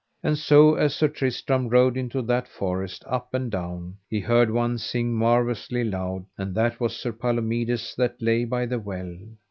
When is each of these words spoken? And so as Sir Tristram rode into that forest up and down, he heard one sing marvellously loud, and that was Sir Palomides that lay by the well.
And 0.23 0.35
so 0.35 0.73
as 0.73 0.95
Sir 0.95 1.09
Tristram 1.09 1.69
rode 1.69 1.95
into 1.95 2.23
that 2.23 2.47
forest 2.47 3.03
up 3.05 3.35
and 3.35 3.51
down, 3.51 3.97
he 4.09 4.19
heard 4.19 4.49
one 4.49 4.79
sing 4.79 5.13
marvellously 5.13 5.83
loud, 5.83 6.25
and 6.39 6.55
that 6.55 6.79
was 6.79 6.95
Sir 6.95 7.11
Palomides 7.11 7.93
that 7.97 8.19
lay 8.19 8.43
by 8.43 8.65
the 8.65 8.79
well. 8.79 9.15